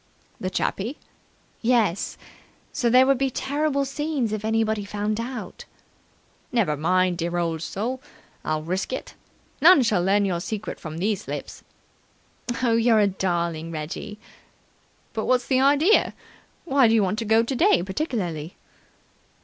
"The 0.39 0.49
chappie?" 0.49 0.97
"Yes. 1.61 2.17
So 2.73 2.89
there 2.89 3.05
would 3.05 3.19
be 3.19 3.29
terrible 3.29 3.85
scenes 3.85 4.33
if 4.33 4.43
anybody 4.43 4.83
found 4.83 5.19
out." 5.19 5.65
"Never 6.51 6.75
mind, 6.75 7.19
dear 7.19 7.37
old 7.37 7.61
soul. 7.61 8.01
I'll 8.43 8.63
risk 8.63 8.91
it. 8.93 9.13
None 9.61 9.83
shall 9.83 10.01
learn 10.03 10.25
your 10.25 10.39
secret 10.39 10.79
from 10.79 10.97
these 10.97 11.27
lips." 11.27 11.63
"You're 12.63 12.97
a 12.97 13.05
darling, 13.05 13.71
Reggie." 13.71 14.17
"But 15.13 15.25
what's 15.25 15.45
the 15.45 15.59
idea? 15.61 16.15
Why 16.65 16.87
do 16.87 16.95
you 16.95 17.03
want 17.03 17.19
to 17.19 17.25
go 17.25 17.43
today 17.43 17.83
particularly?" 17.83 18.55